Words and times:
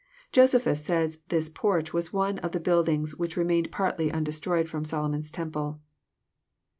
Josephus 0.31 0.83
says 0.83 1.19
this 1.29 1.47
porch 1.47 1.93
was 1.93 2.11
one 2.11 2.39
of 2.39 2.53
the 2.53 2.59
buildings 2.59 3.15
which 3.17 3.37
re 3.37 3.45
mained 3.45 3.69
partly 3.69 4.09
undestroyed 4.11 4.65
ftom 4.67 4.83
Solomon's 4.87 5.29
temple. 5.29 5.79